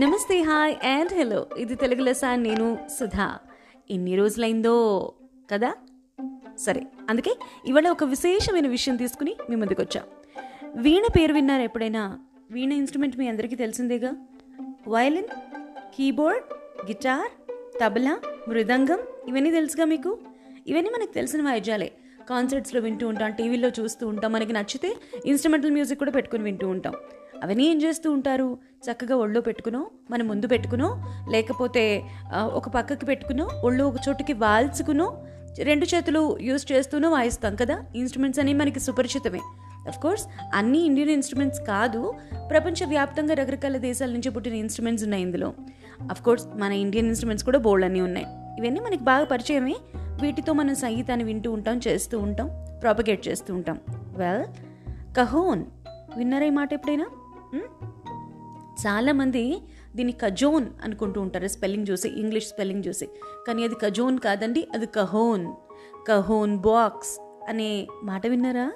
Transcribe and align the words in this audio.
నమస్తే 0.00 0.40
hi 0.40 0.76
and 0.86 1.12
hello. 1.12 1.46
ఇది 1.58 1.74
తెలుగు 1.74 2.02
లెస 2.02 2.20
నేను 2.34 2.78
సుధా. 3.00 3.38
ఎన్ని 3.90 4.16
రోజులైందో 4.16 5.12
కదా? 5.52 5.74
సరే 6.58 6.86
అందుకే 7.10 7.34
ఇవాళ 7.66 7.88
ఒక 7.88 8.04
విశేషమైన 8.04 8.68
విషయం 8.68 8.96
తీసుకుని 8.96 9.36
మీ 9.50 9.56
ముందుకు 9.56 9.82
వచ్చా. 9.82 10.02
వీణ 10.76 11.02
పేరు 11.18 11.32
విన్నారు 11.32 11.62
ఎప్పుడైనా? 11.62 12.18
వీణ 12.50 12.72
ఇన్స్ట్రుమెంట్ 12.72 13.18
మీ 13.18 13.28
అందరికీ 13.28 13.56
తెలిసిందేగా? 13.56 14.12
Violin 14.88 15.26
keyboard 15.94 16.42
guitar 16.86 17.52
tabla 17.80 18.20
mridangam 18.48 18.98
ఇవన్నీ 19.28 19.50
తెలుసుగా 19.50 19.84
మీకు? 19.84 20.18
ఇవన్నీ 20.66 20.90
మనకు 20.90 21.12
తెలిసిన 21.12 21.42
వాయిద్యాలే. 21.42 21.92
కాన్సర్ట్స్లో 22.30 22.80
వింటూ 22.80 23.08
ఉంటాం 23.08 23.32
టీవీలో 23.32 23.68
చూస్తూ 23.68 24.08
ఉంటాం. 24.08 24.32
మనకి 24.32 24.52
నచ్చితే 24.52 24.96
ఇన్స్ట్రుమెంటల్ 25.26 25.70
మ్యూజిక్ 25.70 25.98
కూడా 25.98 26.10
పెట్టుకుని 26.10 26.42
వింటూ 26.42 26.68
ఉంటాం. 26.68 26.92
అవన్నీ 27.44 27.70
ఏం 27.70 27.82
చేస్తూ 27.82 28.12
ఉంటారు? 28.12 28.58
చక్కగా 28.90 29.16
ఒళ్ళో 29.16 29.40
పెట్టుకునో 29.40 29.90
మన 30.10 30.22
ముందు 30.22 30.46
పెట్టుకునో 30.46 31.04
లేకపోతే 31.30 32.02
ఒక 32.34 32.68
పక్కకి 32.68 33.06
పెట్టుకునో 33.06 33.48
ఒళ్ళు 33.64 33.84
ఒక 33.84 33.94
చోటుకి 34.08 34.32
వాల్చుకునో 34.32 35.26
రెండు 35.62 35.84
చేతులు 35.84 36.38
యూజ్ 36.38 36.72
చేస్తూనో 36.72 37.10
వాయిస్తాం 37.10 37.56
కదా? 37.56 37.84
ఇన్స్ట్రుమెంట్స్ 37.96 38.40
అనేవి 38.40 38.58
మనకి 38.58 38.80
సుపరిచితమే. 38.80 39.40
కోర్స్ 40.02 40.24
అన్ని 40.54 40.78
ఇండియన్ 40.78 41.10
ఇన్స్ట్రుమెంట్స్ 41.10 41.60
కాదు 41.60 42.14
ప్రపంచవ్యాప్తంగా 42.50 43.34
రకరకాల 43.34 43.76
దేశాల 43.76 44.10
నుంచి 44.10 44.30
పుట్టిన 44.30 44.54
ఇన్స్ట్రుమెంట్స్ 44.54 45.04
ఉన్నాయి 45.04 45.22
ఇందులో. 45.22 45.52
కోర్స్ 46.24 46.46
మన 46.56 46.72
ఇండియన్ 46.72 47.06
ఇన్స్ట్రుమెంట్స్ 47.06 47.44
కూడా 47.44 47.58
బోల్డ్ 47.58 47.84
అన్నీ 47.84 48.00
ఉన్నాయి. 48.00 48.26
ఇవన్నీ 48.58 48.80
మనకి 48.80 49.04
బాగా 49.04 49.24
పరిచయమే. 49.24 49.74
వీటితో 50.22 50.52
మనం 50.52 50.74
సంగీతాన్ని 50.74 51.24
వింటూ 51.24 51.52
ఉంటాం 51.52 51.80
చేస్తూ 51.88 52.18
ఉంటాం 52.18 52.50
ప్రాపగేట్ 52.82 53.28
చేస్తూ 53.28 53.54
ఉంటాం. 53.54 53.80
వెల్ 54.16 54.44
కహోన్ 55.16 55.64
విన్నారా 56.16 56.44
ఈ 56.44 56.50
మాట 56.50 56.72
ఎప్పుడైనా? 56.72 57.06
Hmm? 57.54 57.66
చాలామంది 58.86 59.58
దీన్ని 59.96 60.12
కజోన్ 60.12 60.66
అనుకుంటూ 60.84 61.20
ఉంటారు 61.20 61.48
స్పెల్లింగ్ 61.48 61.86
చూసి 61.90 62.08
ఇంగ్లీష్ 62.08 62.46
స్పెల్లింగ్ 62.46 62.82
చూసి. 62.88 63.06
కానీ 63.48 63.64
అది 63.64 63.74
కజోన్ 63.74 64.18
కాదండి 64.18 64.68
అది 64.74 64.86
కహోన్ 64.86 65.52
కహోన్ 66.08 66.58
బాక్స్ 66.58 67.20
అనే 67.48 67.86
మాట 68.04 68.26
విన్నారా? 68.26 68.72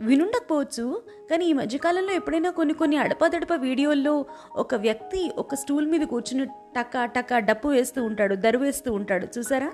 వినుండకపోవచ్చు 0.00 1.02
కానీ 1.30 1.44
ఈ 1.44 1.52
మధ్యకాలంలో 1.52 2.12
ఎప్పుడైనా 2.12 2.50
కొన్ని 2.50 2.74
కొన్ని 2.74 2.96
అడపాదడప 2.96 3.52
వీడియోల్లో 3.52 4.24
ఒక 4.56 4.74
వ్యక్తి 4.74 5.32
ఒక 5.38 5.54
స్టూల్ 5.54 5.86
మీద 5.86 6.00
కూర్చుని 6.00 6.44
టకా 6.44 7.06
టకా 7.06 7.38
డప్పు 7.38 7.68
వేస్తూ 7.68 8.04
ఉంటాడు 8.04 8.34
దరువు 8.34 8.62
వేస్తూ 8.62 8.92
ఉంటాడు. 8.92 9.28
చూసారా? 9.38 9.72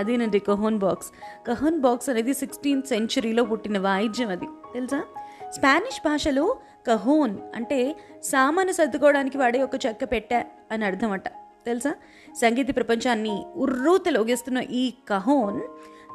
అదేనండి 0.00 0.38
కహోన్ 0.38 0.78
బాక్స్. 0.78 1.08
కహోన్ 1.48 1.80
బాక్స్ 1.80 2.10
అనేది 2.10 2.34
సిక్స్టీన్త్ 2.34 2.86
సెంచరీలో 2.86 3.44
పుట్టిన 3.44 3.78
వాయిద్యం 3.78 4.28
అది. 4.28 4.46
తెలుసా? 4.74 5.02
స్పానిష్ 5.50 6.00
భాషలో 6.04 6.56
కహోన్ 6.86 7.36
అంటే 7.54 7.96
సామాను 8.22 8.72
సర్దుకోవడానికి 8.72 9.38
వాడే 9.38 9.62
ఒక 9.62 9.74
చెక్క 9.86 10.04
పెట్ట 10.04 10.34
అని 10.72 10.84
అర్థం 10.84 11.12
అట 11.12 11.28
తెలుసా? 11.66 11.94
సంగీత 12.34 12.76
ప్రపంచాన్ని 12.76 13.44
ఉర్రూతలోగిస్తున్న 13.56 14.58
ఈ 14.58 14.92
కహోన్ 15.08 15.60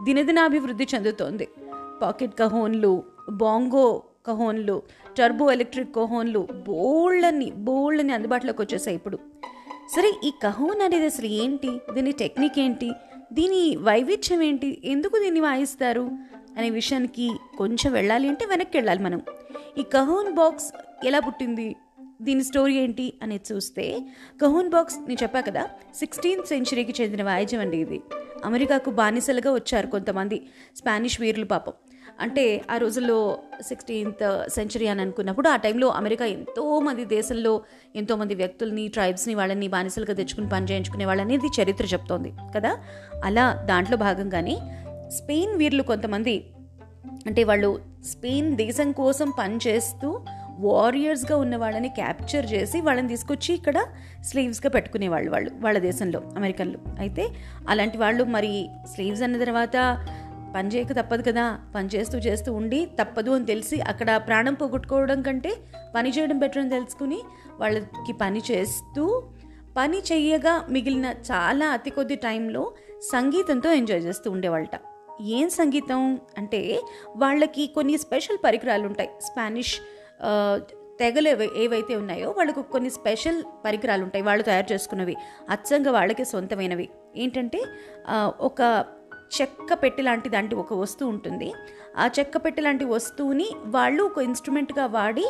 దినదినాభివృద్ధి 0.04 0.88
చెందుతోంది. 0.96 1.48
పాకెట్ 2.02 2.40
కహోన్లు 2.40 3.04
బాంగో 3.32 4.04
కహోన్లు 4.28 4.82
టర్బో 5.18 5.52
ఎలక్ట్రిక్ 5.52 5.96
కహోన్లు 5.96 6.48
బోళ్ళని 6.68 7.52
బోళ్ళని 7.52 8.14
అందుబాటులోకి 8.14 8.62
వచ్చేసాయి 8.62 8.98
ఇప్పుడు. 8.98 9.18
సరే 9.96 10.14
ఈ 10.24 10.32
కహోన్ 10.44 10.82
అనేది 10.82 11.06
అసలు 11.06 11.26
ఏంటి? 11.26 11.82
దీని 11.94 12.12
టెక్నిక్ 12.12 12.60
ఏంటి? 12.60 12.92
దీని 13.36 13.76
వైవిధ్యం 13.76 14.42
ఏంటి? 14.42 14.82
ఎందుకు 14.86 15.16
దీన్ని 15.20 15.40
వాయిస్తారు? 15.40 16.12
అనే 16.58 16.70
విషయానికి 16.70 17.32
కొంచెం 17.58 17.94
వెళ్ళాలి 17.94 18.28
అంటే 18.28 18.46
వెనక్కి 18.46 18.78
వెళ్ళాలి 18.78 19.02
మనం. 19.04 19.22
ఈ 19.78 19.84
కహోన్ 19.84 20.34
బాక్స్ 20.34 20.70
ఎలా 21.06 21.20
పుట్టింది? 21.20 21.76
దీని 22.22 22.44
స్టోరీ 22.44 22.76
ఏంటి? 22.76 23.14
అనేది 23.24 23.54
చూస్తే 23.54 23.86
కహోన్ 24.42 24.70
బాక్స్ 24.70 24.98
నేను 25.08 25.24
చెప్పా 25.24 25.42
కదా 25.42 25.64
సిక్స్టీన్త్ 25.96 26.48
సెంచరీకి 26.48 26.94
చెందిన 27.02 27.24
వాయిద్యం 27.24 27.62
అండి 27.62 27.78
ఇది. 27.78 28.02
అమెరికాకు 28.46 28.90
బానిసలుగా 28.92 29.54
వచ్చారు 29.54 29.88
కొంతమంది 29.88 30.38
స్పానిష్ 30.78 31.22
వీరులు 31.22 31.46
పాపం. 31.46 31.74
అంటే 32.20 32.62
ఆ 32.72 32.78
రోజుల్లో 32.78 33.18
సిక్స్టీన్త్ 33.62 34.24
సెంచరీ 34.50 34.88
అని 34.88 35.02
అనుకున్నప్పుడు 35.02 35.50
ఆ 35.50 35.56
టైంలో 35.56 35.88
అమెరికా 35.90 36.26
ఎంతోమంది 36.26 37.06
దేశంలో 37.06 37.62
ఎంతోమంది 37.96 38.36
వ్యక్తుల్ని 38.36 38.88
ట్రైబ్స్ని 38.88 39.36
వాళ్ళని 39.36 39.68
బానిసలుగా 39.68 40.14
తెచ్చుకుని 40.14 40.50
పని 40.50 40.66
చేయించుకునే 40.66 41.06
వాళ్ళనేది 41.06 41.62
చరిత్ర 41.62 41.86
చెప్తోంది 41.86 42.34
కదా? 42.56 42.72
అలా 43.24 43.54
దాంట్లో 43.66 43.98
భాగంగానే 43.98 44.56
స్పెయిన్ 45.12 45.58
వీరులు 45.58 45.84
కొంతమంది 45.84 46.36
అంటే 47.28 47.44
వాళ్ళు 47.44 47.70
స్పెయిన్ 48.04 48.56
దేశం 48.56 48.92
కోసం 48.92 49.30
పనిచేస్తూ 49.40 50.22
వారియర్స్గా 50.60 51.38
ఉన్న 51.38 51.56
వాళ్ళని 51.56 51.90
క్యాప్చర్ 51.90 52.46
చేసి 52.46 52.82
వాళ్ళని 52.82 53.08
తీసుకొచ్చి 53.08 53.54
ఇక్కడ 53.54 53.78
స్లీవ్స్గా 54.24 54.70
పెట్టుకునేవాళ్ళు 54.70 55.32
వాళ్ళు 55.32 55.52
వాళ్ళ 55.60 55.80
దేశంలో 55.80 56.22
అమెరికన్లు. 56.38 56.80
అయితే 57.00 57.24
అలాంటి 57.70 57.98
వాళ్ళు 57.98 58.24
మరి 58.24 58.52
స్లీవ్స్ 58.94 59.22
అన్న 59.22 59.38
తర్వాత 59.38 59.78
పని 60.56 60.70
చేయక 60.70 60.92
తప్పదు 60.92 61.24
కదా. 61.32 61.60
పని 61.76 61.90
చేస్తూ 61.96 62.18
చేస్తూ 62.18 62.54
ఉండి 62.54 62.88
తప్పదు 63.02 63.32
అని 63.32 63.46
తెలిసి 63.46 63.82
అక్కడ 63.82 64.22
ప్రాణం 64.28 64.54
పోగొట్టుకోవడం 64.54 65.22
కంటే 65.22 65.54
పని 65.96 66.10
చేయడం 66.10 66.40
బెటర్ 66.40 66.58
అని 66.58 66.70
తెలుసుకుని 66.70 67.22
వాళ్ళకి 67.60 68.14
పని 68.14 68.42
చేస్తూ 68.52 69.24
పని 69.78 69.98
చెయ్యగా 69.98 70.68
మిగిలిన 70.70 71.06
చాలా 71.06 71.70
అతి 71.70 71.90
కొద్ది 71.90 72.16
టైంలో 72.16 72.74
సంగీతంతో 73.02 73.72
ఎంజాయ్ 73.72 74.04
చేస్తూ 74.04 74.32
ఉండేవాళ్ళట. 74.32 74.80
ఏం 75.22 75.50
సంగీతం? 75.50 76.20
అంటే 76.38 76.82
వాళ్ళకి 77.16 77.68
కొన్ని 77.68 77.98
స్పెషల్ 77.98 78.38
పరికరాలు 78.46 78.88
ఉంటాయి. 78.88 79.10
స్పానిష్ 79.22 79.76
తెగలు 81.00 81.30
ఏవైతే 81.58 81.96
ఉన్నాయో 81.96 82.30
వాళ్ళకు 82.32 82.62
కొన్ని 82.62 82.90
స్పెషల్ 82.90 83.44
పరికరాలు 83.66 84.04
ఉంటాయి. 84.04 84.24
వాళ్ళు 84.24 84.44
తయారు 84.44 84.74
చేసుకున్నవి. 84.74 85.16
అచ్చంగా 85.50 85.92
వాళ్ళకే 85.92 86.24
సొంతమైనవి. 86.24 86.90
ఏంటంటే 87.16 87.64
ఒక 88.40 88.86
చెక్క 89.42 89.74
పెట్టి 89.74 90.02
లాంటి 90.02 90.30
దాంటి 90.30 90.56
ఒక 90.56 90.74
వస్తువు 90.74 91.10
ఉంటుంది. 91.10 91.54
ఆ 91.98 92.10
చెక్క 92.20 92.38
పెట్టి 92.38 92.62
లాంటి 92.62 92.86
వస్తువుని 92.86 93.50
వాళ్ళు 93.66 94.04
ఒక 94.04 94.18
ఇన్స్ట్రుమెంట్గా 94.18 94.86
వాడి 94.86 95.26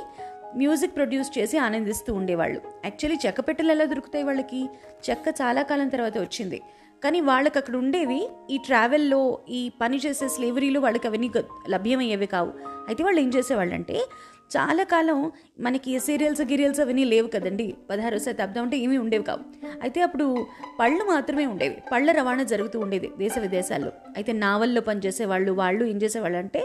మ్యూజిక్ 0.56 0.96
ప్రొడ్యూస్ 0.96 1.38
చేసి 1.38 1.58
ఆనందిస్తూ 1.58 2.14
ఉండేవాళ్ళు. 2.14 2.62
యాక్చువల్లీ 2.86 3.20
చెక్క 3.28 3.40
పెట్టెలు 3.40 3.72
ఎలా 3.72 3.86
దొరుకుతాయి 3.86 4.24
వాళ్ళకి? 4.24 4.70
చెక్క 5.10 5.36
చాలా 5.42 5.62
కాలం 5.62 5.88
తర్వాత 5.88 6.18
వచ్చింది. 6.18 6.62
కానీ 7.04 7.22
వాళ్ళకి 7.22 7.58
అక్కడ 7.58 7.76
ఉండేవి 7.76 8.30
ఈ 8.50 8.58
ట్రావెల్లో 8.58 9.40
ఈ 9.50 9.72
పని 9.82 9.98
చేసే 9.98 10.28
స్లేవరీలో 10.28 10.82
వాళ్ళకి 10.82 11.08
అవన్నీ 11.08 11.32
లభ్యమయ్యేవి 11.70 12.26
కావు. 12.26 12.52
అయితే 12.88 13.04
వాళ్ళు 13.04 13.22
ఏం 13.22 13.30
చేసేవాళ్ళంటే 13.30 14.06
చాలా 14.52 14.84
కాలం 14.84 15.32
మనకి 15.60 16.00
సీరియల్స్ 16.00 16.42
గిరియల్స్ 16.42 16.80
అవన్నీ 16.80 17.04
లేవు 17.04 17.28
కదండి. 17.28 17.76
పదహారో 17.90 18.18
శతాబ్దం 18.18 18.64
అంటే 18.64 18.78
ఏమీ 18.78 18.98
ఉండేవి 18.98 19.24
కావు. 19.24 19.40
అయితే 19.82 20.02
అప్పుడు 20.02 20.48
పళ్ళు 20.80 21.04
మాత్రమే 21.04 21.46
ఉండేవి. 21.46 21.78
పళ్ళ 21.92 22.12
రవాణా 22.12 22.44
జరుగుతూ 22.44 22.80
ఉండేది 22.80 23.12
దేశ 23.18 23.40
విదేశాల్లో. 23.40 23.92
అయితే 24.18 24.32
నావల్లో 24.34 24.82
పనిచేసే 24.82 25.26
వాళ్ళు 25.26 25.52
వాళ్ళు 25.52 25.86
ఏం 25.86 25.98
చేసేవాళ్ళు 25.98 26.38
అంటే 26.38 26.62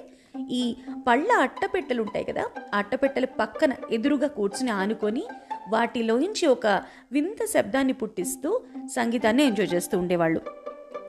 ఈ 0.50 0.76
పళ్ళ 1.06 1.32
అట్టపెట్టెలు 1.32 2.02
ఉంటాయి 2.02 2.24
కదా 2.24 2.44
ఆ 2.74 2.78
అట్టపెట్టెల 2.78 3.24
పక్కన 3.24 3.72
ఎదురుగా 3.90 4.28
కూర్చుని 4.28 4.70
ఆనుకొని 4.70 5.24
వాటిలోంచి 5.68 6.46
ఒక 6.46 6.66
వింత 7.12 7.44
శబ్దాన్ని 7.44 7.92
పుట్టిస్తూ 7.92 8.60
సంగీతాన్ని 8.94 9.42
ఎంజాయ్ 9.44 9.74
చేస్తూ 9.74 9.98
ఉండేవాళ్ళు. 9.98 10.40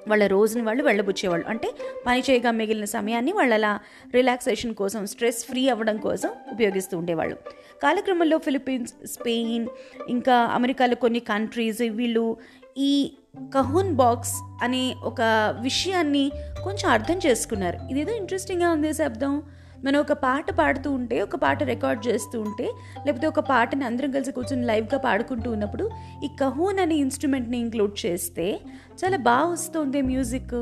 వాళ్ళ 0.07 0.27
రోజుని 0.27 0.61
వాళ్ళు 0.61 0.83
వెళ్ళబుచ్చేవాళ్ళు. 0.83 1.47
అంటే 1.47 1.69
పని 2.05 2.23
చేయగా 2.29 2.51
మిగిలిన 2.51 2.85
సమయాన్ని 2.85 3.33
వాళ్ళు 3.33 3.53
అలా 3.53 3.79
రిలాక్సేషన్ 4.13 4.75
కోసం 4.75 5.05
స్ట్రెస్ 5.05 5.45
ఫ్రీ 5.45 5.69
అవ్వడం 5.69 5.97
కోసం 5.97 6.29
ఉపయోగిస్తూ 6.51 6.97
ఉండేవాళ్ళు. 6.97 7.35
కాలక్రమంలో 7.83 8.37
ఫిలిప్పీన్స్ 8.37 9.07
స్పెయిన్ 9.07 9.67
ఇంకా 10.09 10.35
అమెరికాలో 10.35 10.95
కొన్ని 10.95 11.19
కంట్రీస్ 11.19 11.81
వీళ్ళు 11.81 12.37
ఈ 12.77 13.13
కహూన్ 13.39 13.93
బాక్స్ 13.93 14.33
అనే 14.63 14.95
ఒక 15.03 15.21
విషయాన్ని 15.61 16.31
కొంచెం 16.63 16.91
అర్థం 16.91 17.19
చేసుకున్నారు. 17.25 17.77
ఇదేదో 17.91 18.11
ఇంట్రెస్టింగ్గా 18.11 18.69
ఉంది 18.69 18.93
శబ్దం. 18.93 19.43
మనం 19.85 19.99
ఒక 19.99 20.13
పాట 20.13 20.51
పాడుతూ 20.51 20.91
ఉంటే 20.91 21.21
ఒక 21.21 21.35
పాట 21.35 21.63
రికార్డ్ 21.63 22.07
చేస్తూ 22.07 22.41
ఉంటే 22.41 22.65
లేకపోతే 23.05 23.27
ఒక 23.27 23.39
పాటని 23.39 23.85
అందరం 23.85 24.11
కలిసి 24.11 24.31
కూర్చొని 24.31 24.65
లైవ్గా 24.65 24.97
పాడుకుంటూ 24.97 25.51
ఉన్నప్పుడు 25.51 25.89
ఈ 26.25 26.29
కహూన్ 26.39 26.79
అనే 26.79 26.95
ఇన్స్ట్రుమెంట్ని 26.95 27.57
ఇంక్లూడ్ 27.57 28.05
చేస్తే 28.05 28.59
చాలా 28.95 29.17
బాగా 29.17 29.49
వస్తుంది 29.51 30.01
మ్యూజిక్ 30.01 30.55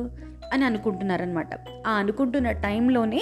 అని 0.53 0.63
అనుకుంటున్నారనమాట 0.65 1.47
ఆ 1.87 1.91
అనుకుంటున్న 1.91 2.51
టైంలోనే 2.51 3.21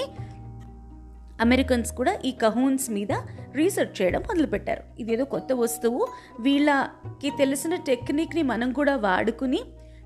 అమెరికన్స్ 1.42 1.92
కూడా 1.92 2.14
ఈ 2.26 2.32
కహూన్స్ 2.32 2.90
మీద 2.90 3.14
రీసెర్చ్ 3.56 4.02
చేయడం 4.02 4.22
మొదలుపెట్టారు. 4.22 4.84
ఇదేదో 5.00 5.26
కొత్త 5.26 5.54
వస్తువు. 5.54 6.08
వీళ్ళకి 6.40 7.30
తెలిసిన 7.30 7.76
టెక్నిక్ని 7.76 8.44
మనం 8.44 8.72
కూడా 8.72 8.96
వాడుకుని 8.96 9.62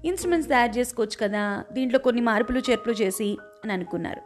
ఇన్స్ట్రుమెంట్స్ 0.05 0.49
తయారు 0.49 0.79
చేసుకోవచ్చు 0.79 1.17
కదా 1.23 1.63
దీంట్లో 1.71 1.99
కొన్ని 1.99 2.21
మార్పులు 2.21 2.59
చేర్పులు 2.59 2.94
చేసి 2.94 3.37
అని 3.63 3.73
అనుకున్నారు. 3.73 4.21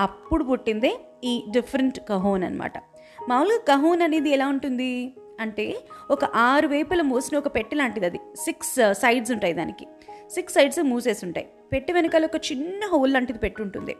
అప్పుడు 0.00 0.44
పుట్టిందే 0.44 1.00
ఈ 1.24 1.44
డిఫరెంట్ 1.50 2.00
కహోన్ 2.08 2.44
అనమాట 2.44 2.72
మామూలుగా 3.28 3.76
కహోన్ 3.76 4.02
అనేది 4.02 4.30
ఎలా 4.30 4.48
ఉంటుంది? 4.48 5.12
అంటే 5.40 5.76
ఒక 6.10 6.24
ఆరు 6.24 6.66
వేపుల 6.66 7.02
మూసిన 7.02 7.38
ఒక 7.38 7.54
పెట్టె 7.54 7.76
లాంటిది 7.76 8.06
అది. 8.06 8.20
సిక్స్ 8.36 8.94
సైడ్స్ 8.94 9.28
uh, 9.28 9.34
ఉంటాయి 9.34 9.52
దానికి. 9.52 9.86
సిక్స్ 10.30 10.54
సైడ్స్ 10.54 10.78
మూసేసి 10.80 11.26
ఉంటాయి. 11.26 11.48
పెట్టె 11.72 11.92
వెనకాల 11.92 12.24
ఒక 12.24 12.36
చిన్న 12.36 12.86
హోల్ 12.92 13.12
లాంటిది 13.12 13.38
పెట్టి 13.38 13.62
ఉంటుంది. 13.62 13.96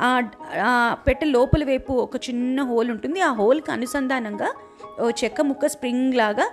ఆ 0.00 0.22
ఆ 0.64 0.96
పెట్టె 1.06 1.26
లోపల 1.26 1.64
వైపు 1.64 1.92
ఒక 1.92 2.16
చిన్న 2.16 2.62
హోల్ 2.62 2.90
ఉంటుంది. 2.90 3.20
ఆ 3.20 3.32
హోల్కి 3.32 3.72
అనుసంధానంగా 3.72 4.54
ఓ 5.00 5.10
చెక్క 5.10 5.40
ముక్క 5.40 5.66
స్ప్రింగ్ 5.66 6.14
లాగా 6.14 6.50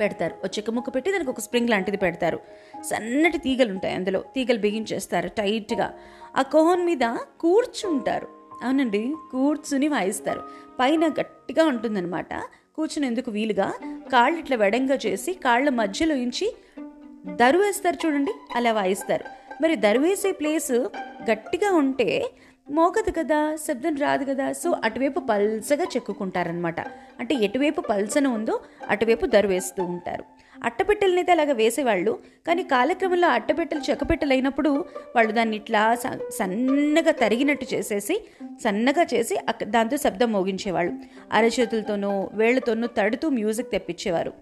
పెడతారు. 0.00 0.34
ఒక 0.44 0.58
చెక్క 0.58 0.70
ముక్క 0.70 0.90
పెట్టి 0.90 1.12
దానికి 1.12 1.30
ఒక 1.30 1.40
స్ప్రింగ్ 1.40 1.70
లాంటిది 1.70 1.96
పెడతారు. 1.96 2.40
సన్నటి 2.80 3.38
తీగలు 3.38 3.70
ఉంటాయి 3.70 3.94
అందులో. 3.94 4.20
తీగలు 4.20 4.58
బిగించేస్తారు 4.58 5.28
టైట్గా. 5.28 5.94
ఆ 6.36 6.42
కోహన్ 6.42 6.86
మీద 6.86 7.16
కూర్చుంటారు. 7.40 8.28
అవునండి 8.62 9.14
కూర్చుని 9.32 9.88
వాయిస్తారు. 9.88 10.42
పైన 10.80 11.08
గట్టిగా 11.08 11.64
ఉంటుందన్నమాట. 11.64 12.34
కూర్చునేందుకు 12.76 13.30
వీలుగా? 13.30 13.72
కాళ్ళు 14.12 14.38
ఇట్లా 14.38 14.56
వెడంగా 14.56 14.98
చేసి 15.06 15.32
కాళ్ళ 15.32 15.68
మధ్యలో 15.68 16.14
ఇంచి 16.14 16.54
దరువేస్తారు 17.34 18.06
చూడండి 18.06 18.32
అలా 18.56 18.72
వాయిస్తారు. 18.72 19.24
మరి 19.62 19.76
దరువేసే 19.76 20.32
ప్లేస్ 20.32 20.72
గట్టిగా 21.30 21.72
ఉంటే 21.72 22.30
మోగదు 22.68 23.10
కదా 23.10 23.56
శబ్దం 23.56 23.94
రాదు 23.96 24.24
కదా 24.24 24.52
సో 24.52 24.68
అటువైపు 24.84 25.20
పల్సగా 25.20 25.84
చెక్కుకుంటారనమాట 25.84 26.80
అంటే 27.20 27.34
ఎటువైపు 27.34 27.80
పల్సన 27.80 28.26
ఉందో 28.26 28.60
అటువైపు 28.88 29.26
దరువేస్తూ 29.26 29.84
ఉంటారు. 29.84 30.24
అట్టపెట్టెలని 30.64 31.16
అయితే 31.16 31.32
అలాగ 31.32 31.52
వేసేవాళ్ళు. 31.52 32.18
కానీ 32.46 32.62
కాలక్రమంలో 32.62 33.28
అట్టపెట్టెలు 33.28 33.90
చెక్కపెట్టెలు 33.90 34.32
అయినప్పుడు 34.32 34.84
వాళ్ళు 35.16 35.32
దాన్ని 35.32 35.56
ఇట్లా 35.56 35.94
సన్నగా 36.34 37.10
తరిగినట్టు 37.10 37.66
చేసేసి 37.74 38.28
సన్నగా 38.64 39.06
చేసి 39.14 39.36
అక్క- 39.48 39.68
దాంతో 39.68 39.96
శబ్దం 39.96 40.32
మోగించేవాళ్ళు. 40.32 40.92
అరచేతులతోనూ 41.32 42.30
వేళ్ళతోనూ 42.32 42.86
తడుతూ 42.86 43.28
మ్యూజిక్ 43.28 43.70
తెప్పించేవారు. 43.70 44.32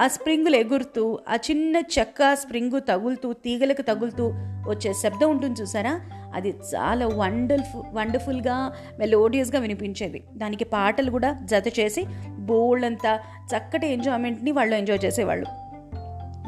ఆ 0.00 0.08
స్ప్రింగులు 0.08 0.56
ఎగురుతూ 0.56 1.18
ఆ 1.28 1.34
చిన్న 1.34 1.76
చెక్క 1.76 2.34
స్ప్రింగు 2.34 2.78
తగులుతూ 2.78 3.32
తీగలకు 3.32 3.82
తగులుతూ 3.82 4.32
వచ్చే 4.68 4.92
శబ్దం 4.92 5.30
ఉంటుంది 5.30 5.60
చూసారా? 5.60 6.00
అది 6.34 6.54
చాలా 6.74 7.06
వండర్ఫుల్ 7.06 7.94
వండర్ఫుల్గా 7.94 8.72
మెలోడియస్గా 8.98 9.60
వినిపించేది. 9.60 10.22
దానికి 10.36 10.64
పాటలు 10.64 11.10
కూడా 11.10 11.38
జత 11.44 11.64
చేసి 11.80 12.04
బోల్డ్ 12.46 12.86
చక్కటి 13.56 13.86
ఎంజాయ్మెంట్ని 13.86 14.50
వాళ్ళు 14.50 14.76
ఎంజాయ్ 14.76 15.04
చేసేవాళ్ళు. 15.04 15.46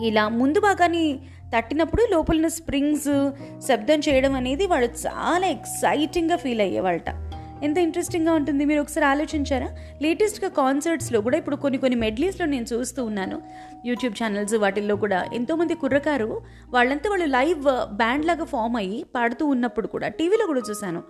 ఇలా 0.05 0.29
ముందు 0.29 0.61
భాగాన్ని 0.61 1.19
తట్టినప్పుడు 1.56 2.08
లోపల 2.11 2.49
స్ప్రింగ్స్ 2.49 3.31
శబ్దం 3.69 3.99
చేయడం 3.99 4.35
అనేది 4.35 4.67
వాళ్ళు 4.67 4.88
చాలా 5.06 5.46
ఎక్సైటింగ్గా 5.46 6.37
ఫీల్ 6.37 6.61
అయ్యేవాళ్ళట. 6.61 7.33
ఎంత 7.62 7.79
ఇంట్రెస్టింగ్గా 7.79 8.33
ఉంటుంది 8.33 8.65
మీరు 8.65 8.81
ఒకసారి 8.81 9.06
ఆలోచించారా? 9.06 9.77
లేటెస్ట్గా 10.03 10.51
కాన్సర్ట్స్లో 10.51 11.21
కూడా 11.21 11.39
ఇప్పుడు 11.39 11.56
కొన్ని 11.56 11.79
కొన్ని 11.79 11.97
మెడ్లీస్లో 11.97 12.47
నేను 12.47 12.67
చూస్తూ 12.73 13.05
ఉన్నాను. 13.05 13.43
యూట్యూబ్ 13.87 14.23
ఛానల్స్ 14.23 14.55
వాటిల్లో 14.55 14.97
కూడా 14.97 15.25
ఎంతోమంది 15.35 15.75
కుర్రకారు 15.75 16.41
వాళ్ళంతా 16.69 17.11
వాళ్ళు 17.11 17.27
లైవ్ 17.27 17.62
బ్యాండ్ 17.93 18.27
లాగా 18.27 18.45
ఫామ్ 18.45 18.77
అయ్యి 18.77 19.05
పాడుతూ 19.15 19.47
ఉన్నప్పుడు 19.47 19.87
కూడా 19.87 20.09
టీవీలో 20.09 20.47
కూడా 20.47 20.61
చూశాను. 20.71 21.03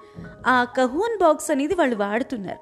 ఆ 0.47 0.65
కహూన్ 0.65 1.19
బాక్స్ 1.19 1.51
అనేది 1.51 1.75
వాళ్ళు 1.75 1.97
వాడుతున్నారు. 1.97 2.59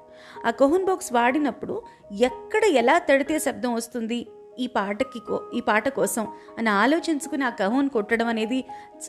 ఆ 0.47 0.51
కహోన్ 0.51 0.85
బాక్స్ 0.85 1.13
వాడినప్పుడు 1.13 1.83
ఎక్కడ 2.21 2.63
ఎలా 2.63 2.97
తడితే 2.97 3.39
శబ్దం 3.39 3.73
వస్తుంది 3.73 4.27
ఈ 4.59 4.67
పాటకి 4.67 5.19
కో 5.19 5.41
ఈ 5.53 5.59
పాట 5.59 5.89
కోసం 5.89 6.27
అని 6.57 6.69
ఆలోచించుకుని 6.69 7.43
ఆ 7.43 7.49
కహోన్ 7.49 7.89
కొట్టడం 7.89 8.27
అనేది 8.27 8.59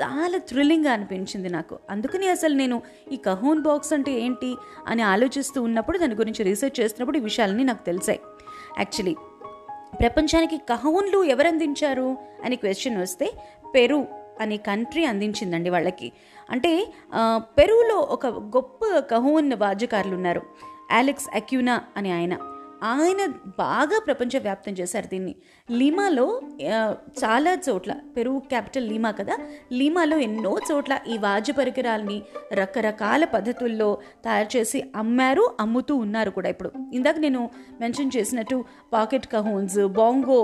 చాలా 0.00 0.38
థ్రిల్లింగ్గా 0.38 0.92
అనిపించింది 0.92 1.48
నాకు. 1.48 1.78
అందుకని 1.90 2.28
అసలు 2.28 2.54
నేను 2.54 2.82
ఈ 3.12 3.16
కహోన్ 3.16 3.62
బాక్స్ 3.62 3.92
అంటే 3.92 4.12
ఏంటి 4.12 4.56
అని 4.86 5.02
ఆలోచిస్తూ 5.02 5.62
ఉన్నప్పుడు 5.62 5.98
దాని 5.98 6.14
గురించి 6.14 6.42
రీసెర్చ్ 6.44 6.80
చేస్తున్నప్పుడు 6.80 7.18
ఈ 7.18 7.20
విషయాలన్నీ 7.20 7.64
నాకు 7.64 7.86
తెలిసాయి. 7.86 8.20
యాక్చువల్లీ 8.78 9.14
ప్రపంచానికి 10.00 10.56
కహోన్లు 10.56 11.24
ఎవరు 11.24 11.48
అందించారు 11.48 12.16
అని 12.44 12.56
క్వశ్చన్ 12.56 12.96
వస్తే 12.96 13.32
పెరు 13.74 14.06
అనే 14.40 14.56
కంట్రీ 14.56 15.04
అందించిందండి 15.04 15.70
వాళ్ళకి. 15.70 16.12
అంటే 16.50 16.70
పెరువులో 16.76 17.38
పెరులో 17.58 17.96
ఒక 17.96 18.26
గొప్ప 18.26 18.98
కహోన్ 18.98 19.52
వాద్యకారులు 19.52 20.14
ఉన్నారు. 20.14 20.42
అలెక్స్ 20.90 21.28
అక్యూనా 21.34 21.80
అని 21.96 22.12
ఆయన. 22.12 22.34
ఆయన 22.88 23.22
బాగా 23.58 23.96
ప్రపంచవ్యాప్తం 24.06 24.72
చేశారు 24.72 25.08
దీన్ని. 25.12 25.34
లీమాలో 25.70 26.24
చాలా 27.22 27.52
చోట్ల 27.66 27.92
పెరుగు 28.16 28.38
క్యాపిటల్ 28.52 28.86
లీమా 28.88 29.10
కదా 29.10 29.34
లీమాలో 29.72 30.16
ఎన్నో 30.26 30.52
చోట్ల 30.70 30.94
ఈ 31.12 31.16
వాద్య 31.18 31.52
పరికరాల్ని 31.52 32.18
రకరకాల 32.52 33.24
పద్ధతుల్లో 33.34 33.88
తయారు 34.24 34.50
చేసి 34.56 34.80
అమ్మారు 34.96 35.44
అమ్ముతూ 35.60 35.96
ఉన్నారు 35.96 36.30
కూడా 36.30 36.48
ఇప్పుడు. 36.54 36.72
ఇందాక 36.92 37.16
నేను 37.26 37.42
మెన్షన్ 37.80 38.14
చేసినట్టు 38.16 38.58
pocket 38.92 39.28
cajons 39.34 39.80
bongo 40.00 40.40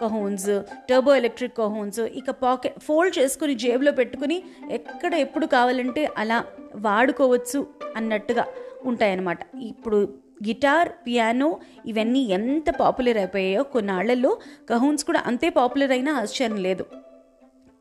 cajons 0.00 0.50
turbo 0.90 1.14
electric 1.14 1.56
cajons 1.56 2.00
ఇక 2.20 2.30
పాకెట్ 2.44 2.78
ఫోల్డ్ 2.80 3.18
చేసుకుని 3.18 3.54
జేబులో 3.64 3.92
పెట్టుకుని 3.92 4.38
ఎక్కడ 4.70 5.12
ఎప్పుడు 5.26 5.46
కావాలంటే 5.46 6.04
అలా 6.18 6.38
వాడుకోవచ్చు 6.86 7.60
అన్నట్టుగా 7.96 8.46
ఉంటాయన్నమాట. 8.84 9.38
ఇప్పుడు 9.66 9.98
గిటార్ 10.44 10.88
పియానో 10.88 11.58
ఇవన్నీ 11.86 12.18
ఎంత 12.18 12.70
పాపులర్ 12.70 13.16
అయిపోయాయో 13.16 13.62
కొన్నాళ్ళలో 13.62 14.38
కహూన్స్ 14.70 15.04
కూడా 15.04 15.22
అంతే 15.26 15.48
పాపులర్ 15.48 15.90
అయినా 15.90 16.12
ఆశ్చర్యం 16.12 16.56
లేదు. 16.56 16.86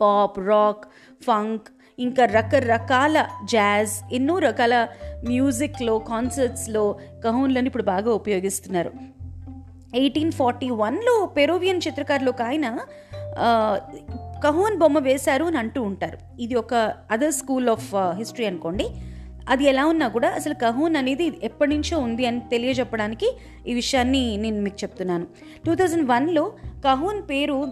పాప్ 0.02 0.40
రాక్ 0.40 0.86
ఫంక్ 1.24 1.68
ఇంకా 2.00 2.26
రకరకాల 2.26 3.28
జాజ్ 3.44 4.14
ఎన్నో 4.14 4.40
రకాల 4.40 4.88
మ్యూజిక్లో 5.28 6.00
కాన్సర్ట్స్లో 6.00 7.00
కహూన్లను 7.26 7.66
ఇప్పుడు 7.66 7.84
బాగా 7.84 8.12
ఉపయోగిస్తున్నారు. 8.12 8.92
ఎయిటీన్ 9.96 10.32
ఫార్టీ 10.32 10.70
వన్లో 10.70 11.34
పెరోవియన్ 11.38 11.82
చిత్రకారులు 11.88 12.30
ఒక 12.30 12.42
ఆయన 12.42 12.80
కహోన్ 14.44 14.78
బొమ్మ 14.78 15.00
వేశారు 15.00 15.46
అని 15.46 15.58
అంటూ 15.58 15.82
ఉంటారు. 15.82 16.42
ఇది 16.42 16.56
ఒక 16.56 16.74
అదర్ 17.12 17.34
స్కూల్ 17.34 17.70
ఆఫ్ 17.70 17.96
హిస్టరీ 17.96 18.46
అనుకోండి. 18.46 18.88
అది 19.50 19.64
ఎలా 19.64 19.86
ఉన్నా 19.86 20.08
కూడా 20.08 20.30
అసలు 20.30 20.54
కహూన్ 20.54 20.96
అనేది 20.96 21.40
ఎప్పటి 21.44 21.70
నుంచో 21.72 22.00
ఉంది 22.00 22.26
అని 22.26 22.40
తెలియజెప్పడానికి 22.40 23.38
ఈ 23.68 23.74
విషయాన్ని 23.74 24.38
నేను 24.38 24.62
మీకు 24.62 24.76
చెప్తున్నాను. 24.84 25.28
టూ 25.66 25.76
థౌజండ్ 25.76 26.10
వన్లో 26.10 26.54
కహూన్ 26.86 27.22
పేరు 27.30 27.68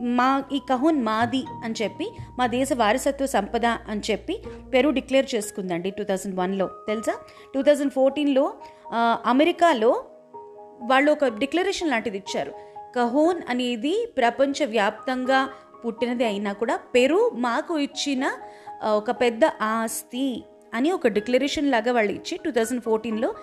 మా 0.00 0.44
ఈ 0.52 0.60
కహూన్ 0.70 1.02
మాది 1.02 1.44
అని 1.64 1.74
చెప్పి 1.82 2.10
మా 2.38 2.46
దేశ 2.46 2.68
వారసత్వ 2.72 3.26
సంపద 3.26 3.66
అని 3.66 4.02
చెప్పి 4.10 4.38
పెరు 4.74 4.90
డిక్లేర్ 4.90 5.26
చేసుకుందండి 5.34 5.90
టూ 5.90 6.04
థౌజండ్ 6.04 6.36
వన్లో. 6.36 6.66
తెలుసా? 6.66 7.14
టూ 7.54 7.62
థౌజండ్ 7.62 7.92
ఫోర్టీన్లో 7.92 8.54
అమెరికాలో 9.26 10.04
వాళ్ళు 10.82 11.12
ఒక 11.12 11.24
డిక్లరేషన్ 11.24 11.90
లాంటిది 11.90 12.16
ఇచ్చారు. 12.16 12.52
కహోన్ 12.96 13.40
అనేది 13.48 14.12
ప్రపంచవ్యాప్తంగా 14.16 15.48
పుట్టినది 15.84 16.24
అయినా 16.24 16.52
కూడా 16.52 16.76
పెరు 16.76 17.30
మాకు 17.34 17.78
ఇచ్చిన 17.78 18.30
ఒక 18.84 19.10
పెద్ద 19.10 19.40
ఆస్తి. 19.62 20.44
అని 20.74 20.92
ఒక 20.92 21.08
డిక్లరేషన్ 21.08 21.70
లాగా 21.70 21.92
వాళ్ళు 21.92 22.12
ఇచ్చి 22.12 22.38
టూ 22.44 22.50
థౌజండ్ 22.50 22.82
ఫోర్టీన్లో 22.82 23.34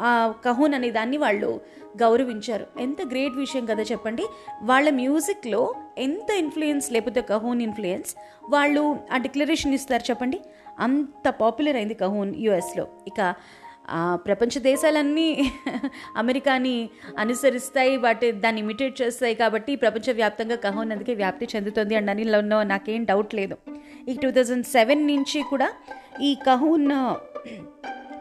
ఆ 0.00 0.32
కహూన్ 0.44 0.74
అనే 0.74 0.90
దాన్ని 0.90 1.16
వాళ్ళు 1.16 1.60
గౌరవించారు. 2.00 2.66
ఎంత 2.80 3.02
గ్రేట్ 3.02 3.36
విషయం 3.36 3.66
కదా 3.66 3.82
చెప్పండి. 3.82 4.26
వాళ్ళ 4.62 4.90
మ్యూజిక్లో 4.90 5.74
ఎంత 5.98 6.30
ఇన్ఫ్లుయెన్స్ 6.30 6.92
లేకపోతే 6.92 7.20
కహూన్ 7.20 7.62
ఇన్ఫ్లుయెన్స్ 7.62 8.14
వాళ్ళు 8.50 8.96
ఆ 9.12 9.16
డిక్లరేషన్ 9.16 9.74
ఇస్తారు 9.74 10.10
చెప్పండి. 10.10 10.40
అంత 10.78 11.28
పాపులర్ 11.28 11.76
అయింది 11.76 11.94
కహూన్ 11.94 12.36
యుఎస్లో. 12.36 12.88
ఇక 13.06 13.34
ప్రపంచ 14.14 14.58
దేశాలన్నీ 14.58 15.52
అమెరికాని 16.16 16.88
అనుసరిస్తాయి 17.18 17.96
వాటి 17.96 18.32
దాన్ని 18.32 18.60
ఇమిటేట్ 18.60 19.02
చేస్తాయి 19.02 19.34
కాబట్టి 19.34 19.76
ప్రపంచవ్యాప్తంగా 19.76 20.56
కహోన్ 20.56 20.92
అందుకే 20.92 21.14
వ్యాప్తి 21.14 21.48
చెందుతుంది 21.56 21.94
అండ్ 21.94 22.10
అని 22.10 22.24
నాకేం 22.68 23.04
డౌట్ 23.04 23.34
లేదు. 23.34 23.56
ఈ 24.08 24.14
టూ 24.22 24.30
థౌజండ్ 24.30 24.66
సెవెన్ 24.66 25.06
నుంచి 25.06 25.42
కూడా 25.42 25.70
ఈ 26.22 26.34
కహూన్ 26.46 26.92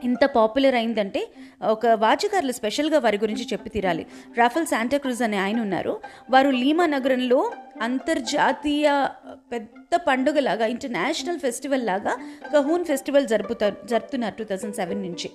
ఇంత 0.04 0.26
పాపులర్ 0.26 0.76
అయిందంటే 0.76 1.28
ఒక 1.64 1.88
వాచకారులు 1.88 2.52
స్పెషల్గా 2.52 3.00
వారి 3.00 3.18
గురించి 3.18 3.44
చెప్పి 3.44 3.70
తీరాలి. 3.70 4.06
రాఫెల్ 4.38 4.66
శాంటాక్రూజ్ 4.66 5.22
అనే 5.22 5.38
ఆయన 5.38 5.62
ఉన్నారు. 5.62 6.00
వారు 6.30 6.50
లీమా 6.50 6.86
నగరంలో 6.86 7.52
అంతర్జాతీయ 7.81 9.07
పెద్ద 9.51 9.95
పండుగలాగా 9.95 10.65
ఇంటర్నేషనల్ 10.65 11.39
ఫెస్టివల్ 11.39 11.86
లాగా 11.86 12.17
కహూన్ 12.53 12.86
ఫెస్టివల్ 12.86 13.27
జరుపుతారు 13.27 13.75
జరుపుతున్నారు 13.88 14.36
టూ 14.36 14.43
థౌజండ్ 14.43 14.75
సెవెన్ 14.75 15.01
నుంచి. 15.01 15.29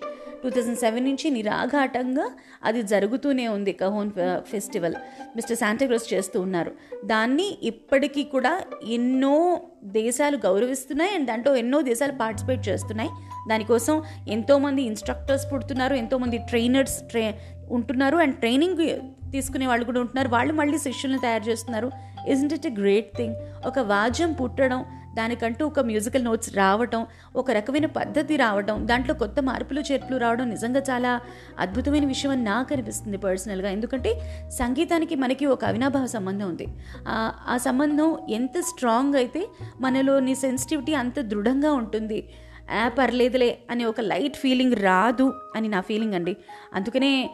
టూ 0.45 0.51
థౌజండ్ 0.51 0.79
సెవెన్ 0.79 1.05
నుంచి 1.05 1.31
నిరాఘాటంగా 1.31 2.31
అది 2.65 2.83
జరుగుతూనే 2.83 3.49
ఉంది 3.49 3.73
కహోన్ 3.73 4.11
ఫెస్టివల్ 4.39 4.95
మిస్టర్ 5.37 5.57
శాంటాక్రోస్ 5.57 6.15
చేస్తూ 6.15 6.41
ఉన్నారు. 6.41 6.73
దాన్ని 7.05 7.59
ఇప్పటికీ 7.63 8.23
కూడా 8.23 8.63
ఎన్నో 8.89 9.61
దేశాలు 9.85 10.37
గౌరవిస్తున్నాయి 10.37 11.15
అండ్ 11.15 11.27
దాంట్లో 11.27 11.57
ఎన్నో 11.57 11.81
దేశాలు 11.81 12.13
పార్టిసిపేట్ 12.13 12.69
చేస్తున్నాయి. 12.69 13.11
దానికోసం 13.49 14.03
ఎంతోమంది 14.29 14.83
ఇన్స్ట్రక్టర్స్ 14.83 15.53
పుడుతున్నారు 15.53 15.95
ఎంతోమంది 15.95 16.39
ట్రైనర్స్ 16.39 17.03
ట్రై 17.03 17.35
ఉంటున్నారు 17.71 18.17
అండ్ 18.17 18.37
ట్రైనింగ్ 18.37 18.87
తీసుకునే 19.35 19.67
వాళ్ళు 19.67 19.85
కూడా 19.85 20.01
ఉంటున్నారు. 20.01 20.29
వాళ్ళు 20.29 20.55
మళ్ళీ 20.55 20.79
శిష్యులను 20.79 21.19
తయారు 21.19 21.43
చేస్తున్నారు. 21.43 21.91
Isn't 22.29 22.53
it 22.53 22.67
a 22.67 22.71
great 22.71 23.17
thing 23.17 23.35
ఒక 23.67 23.79
వాద్యం 23.79 24.33
పుట్టడం 24.33 24.85
దానికంటూ 25.15 25.67
ఒక 25.67 25.81
మ్యూజికల్ 25.81 26.25
నోట్స్ 26.25 26.57
రావటం 26.57 27.07
ఒక 27.37 27.51
రకమైన 27.51 27.87
పద్ధతి 27.87 28.37
రావటం 28.37 28.89
దాంట్లో 28.89 29.15
కొత్త 29.15 29.43
మార్పులు 29.43 29.81
చేర్పులు 29.81 30.19
రావడం 30.19 30.51
నిజంగా 30.51 30.81
చాలా 30.81 31.21
అద్భుతమైన 31.59 32.07
విషయం 32.07 32.33
అని 32.33 32.45
నాకు 32.45 32.75
అనిపిస్తుంది 32.75 33.17
పర్సనల్గా 33.17 33.71
ఎందుకంటే 33.71 34.41
సంగీతానికి 34.49 35.15
మనకి 35.15 35.47
ఒక 35.47 35.65
అవినాభావ 35.65 36.07
సంబంధం 36.07 36.49
ఉంది. 36.49 36.67
ఆ- 37.09 37.33
ఆ 37.49 37.57
సంబంధం 37.57 38.19
ఎంత 38.31 38.61
స్ట్రాంగ్ 38.61 39.15
అయితే 39.15 39.47
మనలోని 39.81 40.35
సెన్సిటివిటీ 40.35 40.95
అంత 40.95 41.21
దృఢంగా 41.21 41.73
ఉంటుంది. 41.73 42.29
ఆ 42.71 42.89
పర్లేదులే 42.89 43.59
అని 43.71 43.85
ఒక 43.85 44.01
లైట్ 44.01 44.37
ఫీలింగ్ 44.37 44.75
రాదు 44.75 45.35
అని 45.57 45.69
నా 45.69 45.81
ఫీలింగ్ 45.81 46.15
అండి. 46.15 46.37
అందుకనే 46.75 47.31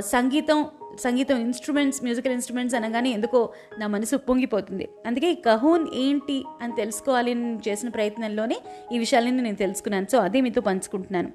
సంగీతం 0.00 0.66
సంగీతం 0.98 1.36
ఇన్స్ట్రుమెంట్స్ 1.38 2.02
మ్యూజికల్ 2.02 2.32
ఇన్స్ట్రుమెంట్స్ 2.32 2.76
అనగానే 2.76 3.10
ఎందుకో 3.10 3.52
నా 3.78 3.86
మనసు 3.86 4.14
ఉప్పొంగిపోతుంది 4.16 4.88
అందుకే 5.06 5.32
ఈ 5.32 5.34
కహూన్ 5.34 5.88
ఏంటి 5.94 6.44
అని 6.62 6.72
తెలుసుకోవాలి 6.72 7.30
అని 7.32 7.58
చేసిన 7.68 7.88
ప్రయత్నంలోనే 7.88 8.58
ఈ 8.92 8.98
విషయాలన్నీ 8.98 9.42
నేను 9.42 9.56
తెలుసుకున్నాను. 9.56 10.06
సో 10.12 10.18
అదే 10.18 10.40
మీతో 10.40 10.60
పంచుకుంటున్నాను. 10.60 11.30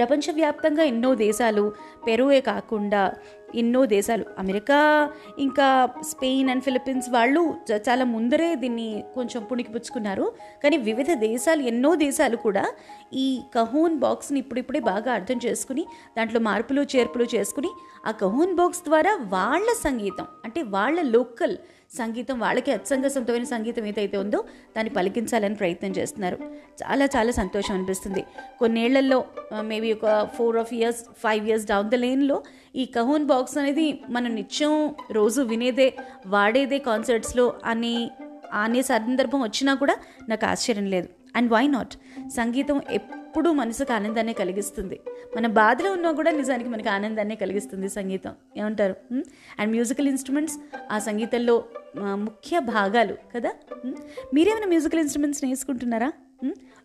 ప్రపంచవ్యాప్తంగా 0.00 0.84
ఎన్నో 0.92 1.10
దేశాలు 1.26 1.64
పెరువే 2.06 2.40
కాకుండా 2.50 3.02
ఎన్నో 3.60 3.80
దేశాలు. 3.92 4.24
అమెరికా 4.38 4.76
ఇంకా 5.44 5.68
స్పెయిన్ 6.10 6.50
అండ్ 6.52 6.64
ఫిలిప్పీన్స్ 6.66 7.08
వాళ్ళు 7.14 7.42
చాలా 7.88 8.04
ముందరే 8.12 8.48
దీన్ని 8.62 8.86
కొంచెం 9.14 9.40
పుణికిపుచ్చుకున్నారు. 9.50 10.26
కానీ 10.62 10.76
వివిధ 10.88 11.10
దేశాలు 11.26 11.62
ఎన్నో 11.62 11.90
దేశాలు 12.04 12.36
కూడా 12.46 12.64
ఈ 13.24 13.26
కహోన్ 13.56 13.96
బాక్స్ని 14.04 14.38
ఇప్పుడిప్పుడే 14.38 14.82
బాగా 14.92 15.10
అర్థం 15.18 15.40
చేసుకుని 15.46 15.84
దాంట్లో 16.18 16.40
మార్పులు 16.40 16.84
చేర్పులు 16.94 17.26
చేసుకుని 17.34 17.72
ఆ 18.06 18.12
కహోన్ 18.22 18.54
బాక్స్ 18.60 18.84
ద్వారా 18.88 19.14
వాళ్ళ 19.36 19.68
సంగీతం 19.86 20.28
అంటే 20.44 20.62
వాళ్ళ 20.76 20.98
లోకల్ 21.16 21.56
సంగీతం 21.98 22.40
వాళ్ళకి 22.40 22.70
అత్సంగ 22.72 23.06
సొంతమైన 23.06 23.44
సంగీతం 23.44 23.86
ఏదైతే 23.86 24.16
ఉందో 24.16 24.38
దాన్ని 24.76 24.94
పలికించాలని 24.94 25.54
ప్రయత్నం 25.54 25.90
చేస్తున్నారు. 25.90 26.36
చాలా 26.82 27.04
చాలా 27.04 27.32
సంతోషం 27.32 27.74
అనిపిస్తుంది. 27.74 28.22
కొన్నేళ్ళలో 28.58 29.24
మేబీ 29.70 29.92
ఒక 29.92 30.06
four 30.36 30.56
of 30.56 30.74
years 30.74 31.04
five 31.22 31.48
years 31.48 31.66
down 31.66 31.90
the 31.90 31.94
లేన్లో 31.94 32.36
ఈ 32.76 32.84
కహోన్ 32.96 33.24
బాక్స్ 33.26 33.58
అనేది 33.58 33.86
మనం 34.10 34.34
నిత్యం 34.34 34.74
రోజు 35.10 35.42
వినేదే 35.42 35.88
వాడేదే 36.26 36.78
కాన్సర్ట్స్లో 36.78 37.54
అని 37.64 37.94
అనే 38.52 38.82
సందర్భం 38.82 39.42
వచ్చినా 39.42 39.74
కూడా 39.74 39.96
నాకు 40.28 40.46
ఆశ్చర్యం 40.46 40.86
లేదు. 40.86 41.08
అండ్ 41.36 41.52
వై 41.52 41.66
నాట్ 41.66 41.94
సంగీతం 42.28 42.82
ఎప్పుడూ 42.90 43.52
మనసుకు 43.52 43.92
ఆనందాన్ని 43.92 44.32
కలిగిస్తుంది. 44.32 45.00
మన 45.36 45.46
బాధలో 45.46 45.92
ఉన్నా 45.92 46.12
కూడా 46.12 46.30
నిజానికి 46.30 46.68
మనకు 46.68 46.88
ఆనందాన్ని 46.88 47.36
కలిగిస్తుంది 47.36 47.88
సంగీతం. 47.88 48.34
ఏమంటారు? 48.56 48.96
అండ్ 49.58 49.70
మ్యూజికల్ 49.70 50.08
ఇన్స్ట్రుమెంట్స్ 50.08 50.56
ఆ 50.90 50.98
సంగీతంలో 50.98 51.64
ముఖ్య 51.98 52.58
భాగాలు 52.58 53.16
కదా? 53.36 53.52
మీరేమైనా 54.34 54.66
మ్యూజికల్ 54.66 55.00
ఇన్స్ట్రుమెంట్స్ 55.00 55.44
నేర్చుకుంటున్నారా? 55.44 56.12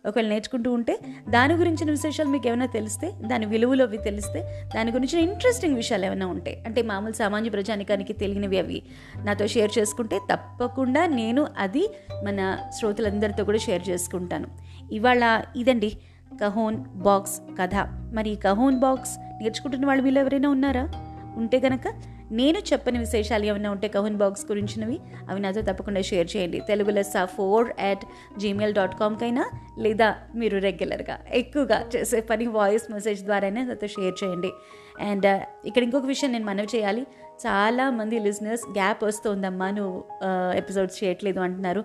ఒకవేళ 0.06 0.28
నేర్చుకుంటూ 0.28 0.72
ఉంటే 0.72 0.98
దాని 1.28 1.54
గురించిన 1.54 1.90
విశేషాలు 1.90 2.28
మీకు 2.28 2.48
ఏమైనా 2.48 2.66
తెలిస్తే 2.66 3.12
దాని 3.26 3.46
విలువలు 3.46 3.82
అవి 3.82 3.98
తెలిస్తే 3.98 4.68
దాని 4.76 4.92
గురించిన 4.92 5.28
ఇంట్రెస్టింగ్ 5.28 5.76
విషయాలు 5.76 6.06
ఏమైనా 6.06 6.26
ఉంటాయి 6.26 6.62
అంటే 6.66 6.82
మామూలు 6.82 7.12
సామాన్య 7.12 7.50
ప్రజానికానికి 7.50 8.12
తెలియనివి 8.12 8.58
అవి 8.58 8.82
నాతో 9.24 9.46
షేర్ 9.46 9.78
చేసుకుంటే 9.78 10.20
తప్పకుండా 10.32 11.06
నేను 11.06 11.46
అది 11.58 11.88
మన 12.24 12.58
శ్రోతలందరితో 12.78 13.44
కూడా 13.44 13.58
షేర్ 13.58 13.88
చేసుకుంటాను. 13.88 14.48
ఇవాళ 14.92 15.42
ఇదండి 15.56 15.98
కహోన్ 16.40 16.76
బాక్స్ 16.76 17.40
కథ. 17.60 17.74
మరి 18.14 18.34
కహోన్ 18.34 18.78
బాక్స్ 18.78 19.18
నేర్చుకుంటున్న 19.18 19.86
వాళ్ళు 19.86 20.04
వీళ్ళు 20.04 20.20
ఎవరైనా 20.20 20.48
ఉన్నారా? 20.48 20.90
ఉంటే 21.36 21.60
కనుక 21.60 21.82
నేను 22.30 22.58
చెప్పని 22.58 22.98
విశేషాలు 22.98 23.44
ఏమైనా 23.44 23.70
ఉంటే 23.70 23.88
కహున్ 23.88 24.16
బాక్స్ 24.16 24.46
గురించినవి 24.50 25.00
అవి 25.30 25.40
నాతో 25.40 25.62
తప్పకుండా 25.62 26.02
షేర్ 26.02 26.36
చేయండి. 26.36 26.60
తెలుగు 26.60 26.90
లెస్సా 26.90 27.24
ఫోర్ 27.24 27.68
అట్ 27.80 28.04
జీమెయిల్ 28.38 28.74
డాట్ 28.74 28.94
కామ్కైనా 28.94 29.44
లేదా 29.78 30.16
మీరు 30.34 30.58
రెగ్యులర్గా 30.58 31.18
ఎక్కువగా 31.32 31.86
చేసే 31.96 32.20
పని 32.20 32.46
వాయిస్ 32.46 32.90
మెసేజ్ 32.90 33.24
ద్వారానే 33.24 33.62
నాతో 33.62 33.86
షేర్ 33.86 34.24
చేయండి. 34.24 34.52
అండ్ 35.00 35.26
uh, 35.26 35.40
ఇక్కడ 35.66 35.82
ఇంకొక 35.82 36.06
విషయం 36.06 36.32
నేను 36.32 36.44
మనవి 36.44 36.76
చేయాలి. 36.76 37.06
చాలా 37.46 37.90
మంది 37.90 38.18
లిజినర్స్ 38.18 38.64
గ్యాప్ 38.70 39.04
వస్తుందమ్మా 39.04 39.70
నువ్వు 39.70 40.04
uh, 40.24 40.52
ఎపిసోడ్స్ 40.56 41.04
చేయట్లేదు 41.04 41.40
అంటున్నారు. 41.40 41.84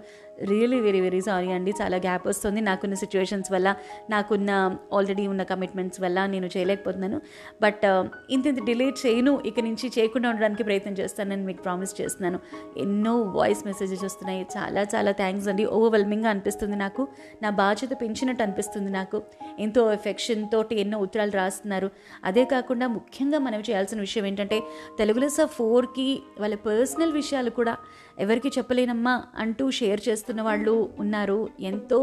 రియలీ 0.50 0.80
వెరీ 0.80 1.02
వెరీ 1.02 1.22
సారీ 1.22 1.52
అండి. 1.52 1.74
చాలా 1.82 1.98
గ్యాప్ 1.98 2.28
వస్తుంది 2.28 2.62
నాకున్న 2.62 2.94
సిచ్యువేషన్స్ 2.94 3.52
వల్ల 3.52 3.76
నాకున్న 4.10 4.80
ఆల్రెడీ 4.94 5.28
ఉన్న 5.28 5.44
కమిట్మెంట్స్ 5.44 6.02
వల్ల 6.02 6.26
నేను 6.26 6.50
చేయలేకపోతున్నాను. 6.58 7.22
బట్ 7.62 7.84
uh, 7.86 8.04
ఇంత 8.30 8.46
ఇంత 8.48 8.66
డిలే 8.66 8.88
చేయను 9.06 9.42
ఇక 9.46 9.60
నుంచి 9.60 9.92
చేయకుండా 9.98 10.30
ఉండడానికి 10.30 10.64
ప్రయత్నం 10.64 10.94
చేస్తానని 10.94 11.46
మీకు 11.46 11.62
ప్రామిస్ 11.62 12.02
చేస్తున్నాను. 12.02 12.40
ఎన్నో 12.78 13.14
వాయిస్ 13.22 13.66
మెసేజెస్ 13.66 14.04
వస్తున్నాయి. 14.04 14.46
చాలా 14.58 14.82
చాలా 14.96 15.12
థ్యాంక్స్ 15.12 15.48
అండి. 15.48 15.66
ఓవర్వెల్మింగ్గా 15.66 16.30
అనిపిస్తుంది 16.30 16.76
నాకు. 16.76 17.08
నా 17.44 17.50
బాధ్యత 17.50 17.94
పెంచినట్టు 18.02 18.44
అనిపిస్తుంది 18.44 18.92
నాకు. 18.92 19.22
ఎంతో 19.60 19.94
ఎఫెక్షన్ 19.94 20.50
తోటి 20.50 20.76
ఎన్నో 20.80 21.00
ఉత్తరాలు 21.00 21.32
రాస్తున్నారు. 21.32 21.92
అదే 22.24 22.46
కాకుండా 22.46 22.88
ముఖ్యంగా 22.88 23.40
మనం 23.40 23.60
చేయాల్సిన 23.60 24.00
విషయం 24.00 24.26
ఏంటంటే 24.26 24.60
తెలుగులో 24.98 25.30
సార్ 25.30 25.50
ఫోర్కి 25.50 26.22
వాళ్ళ 26.40 26.56
పర్సనల్ 26.56 27.12
విషయాలు 27.12 27.50
కూడా 27.50 27.78
ఎవరికి 28.20 28.50
చెప్పలేనమ్మా 28.58 29.24
అంటూ 29.38 29.72
షేర్ 29.72 30.02
చేస్తున్న 30.32 30.44
వాళ్ళు 30.50 30.74
ఉన్నారు. 31.00 31.40
ఎంతో 31.60 32.00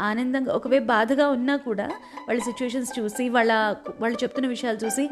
ఆనందంగా 0.00 0.52
ఒకవేళ 0.52 0.84
బాధగా 0.84 1.28
ఉన్నా 1.28 1.56
కూడా 1.56 1.86
వాళ్ళ 2.28 2.40
సిచ్యువేషన్స్ 2.42 2.92
చూసి 2.98 3.24
వాళ్ళ 3.28 3.52
వాళ్ళు 4.00 4.18
చెప్తున్న 4.22 4.48
విషయాలు 4.48 4.78
చూసి 4.84 5.04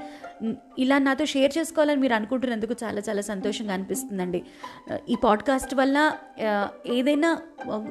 ఇలా 0.78 0.96
నాతో 0.98 1.24
షేర్ 1.24 1.52
చేసుకోవాలని 1.58 2.00
మీరు 2.00 2.14
అనుకుంటున్నందుకు 2.14 2.74
చాలా 2.82 3.00
చాలా 3.08 3.22
సంతోషంగా 3.22 3.72
అనిపిస్తుందండి. 3.74 4.40
ఈ 5.08 5.16
పాడ్కాస్ట్ 5.24 5.74
వల్ల 5.80 5.98
ఏదైనా 6.98 7.30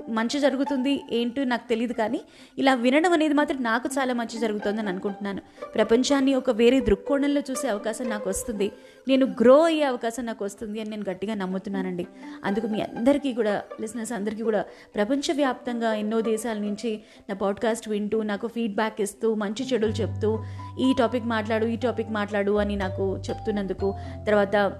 మంచి 0.09 0.37
జరుగుతుంది 0.39 0.93
ఏంటో 1.19 1.43
నాకు 1.43 1.65
తెలియదు 1.69 1.95
కానీ 2.01 2.19
ఇలా 2.57 2.73
వినడం 2.85 3.13
అనేది 3.17 3.35
మాత్రం 3.39 3.59
నాకు 3.63 3.89
చాలా 3.97 4.13
మంచి 4.19 4.37
జరుగుతుందని 4.39 4.89
అనుకుంటున్నాను. 4.93 5.41
ప్రపంచాన్ని 5.75 6.33
ఒక 6.41 6.51
వేరే 6.61 6.79
దృక్కోణంలో 6.89 7.43
చూసే 7.49 7.67
అవకాశం 7.75 8.09
నాకు 8.09 8.27
వస్తుంది. 8.29 8.67
నేను 9.07 9.25
గ్రో 9.41 9.57
అయ్యే 9.69 9.85
అవకాశం 9.91 10.25
నాకు 10.29 10.43
వస్తుంది 10.45 10.77
అని 10.81 10.89
నేను 10.89 11.05
గట్టిగా 11.11 11.35
నమ్ముతున్నానండి. 11.43 12.05
అందుకు 12.47 12.67
మీ 12.73 12.81
అందరికీ 12.81 13.31
కూడా 13.39 13.53
లిసినర్స్ 13.83 14.13
అందరికీ 14.19 14.43
కూడా 14.49 14.63
ప్రపంచవ్యాప్తంగా 14.97 15.91
ఎన్నో 16.03 16.19
దేశాల 16.31 16.57
నుంచి 16.57 16.80
నా 17.29 17.35
పాడ్కాస్ట్ 17.35 17.89
వింటూ 17.89 18.23
నాకు 18.23 18.47
ఫీడ్బ్యాక్ 18.47 19.01
ఇస్తూ 19.01 19.35
మంచి 19.35 19.67
చెడులు 19.73 19.91
చెప్తూ 19.91 20.43
ఈ 20.79 20.95
టాపిక్ 20.99 21.25
మాట్లాడు 21.25 21.65
ఈ 21.65 21.75
టాపిక్ 21.75 22.09
మాట్లాడు 22.09 22.51
అని 22.51 22.75
నాకు 22.75 23.17
చెప్తున్నందుకు 23.29 23.95
తర్వాత 24.27 24.71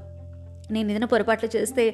నేను 0.71 0.91
ఏదైనా 0.91 1.07
పొరపాట్లు 1.07 1.49
చేస్తే 1.55 1.93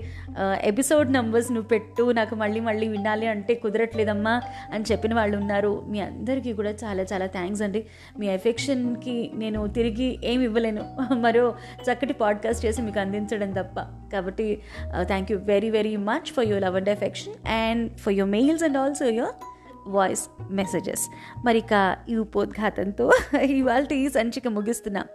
ఎపిసోడ్ 0.63 1.11
నెంబర్స్ 1.11 1.51
నువ్వు 1.51 1.67
పెట్టు 1.67 2.11
నాకు 2.11 2.35
మళ్ళీ 2.35 2.59
మళ్ళీ 2.59 2.87
వినాలి 2.87 3.27
అంటే 3.27 3.53
కుదరట్లేదమ్మా 3.55 4.41
అని 4.73 4.83
చెప్పిన 4.91 5.13
వాళ్ళు 5.13 5.37
ఉన్నారు. 5.37 5.83
మీ 5.87 5.99
అందరికీ 5.99 6.53
కూడా 6.53 6.69
చాలా 6.83 7.05
చాలా 7.13 7.25
థ్యాంక్స్ 7.25 7.61
అండి. 7.61 7.85
మీ 8.19 8.27
ఎఫెక్షన్కి 8.27 9.31
నేను 9.35 9.67
తిరిగి 9.67 10.19
ఏమి 10.23 10.43
ఇవ్వలేను. 10.43 10.83
మరో 11.13 11.55
చక్కటి 11.83 12.13
పాడ్కాస్ట్ 12.13 12.65
చేసి 12.65 12.81
మీకు 12.81 12.99
అందించడం 12.99 13.51
తప్ప. 13.51 13.79
కాబట్టి 14.13 14.61
thank 15.01 15.31
you 15.31 15.37
very 15.37 15.69
very 15.69 15.95
much 15.95 16.31
for 16.33 16.45
your 16.45 16.63
love 16.63 16.75
and 16.75 16.89
affection 16.89 17.33
and 17.47 17.97
for 17.97 18.13
your 18.13 18.31
mails 18.31 18.63
and 18.63 18.77
also 18.77 19.05
your 19.05 19.56
voice 19.87 20.29
messages 20.51 21.09
మరి 21.45 21.57
ఇక 21.57 21.97
ఈ 22.09 22.17
ఉపోద్ఘాతంతో 22.17 23.11
ఇవాళ 23.41 23.87
ఈ 23.93 24.09
సంచిక 24.09 24.47
ముగిస్తున్నా. 24.47 25.05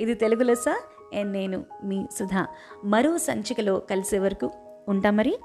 ఇది 0.00 0.14
తెలుగు 0.14 0.42
లెస్స 0.42 0.64
నేను 1.22 1.64
మీ 1.84 2.06
సుధా. 2.18 2.46
మరో 2.84 3.18
సంచికలో 3.18 3.78
కలిసే 3.78 4.18
వరకు 4.18 4.50
ఉంటా 4.88 5.10
మరి? 5.10 5.38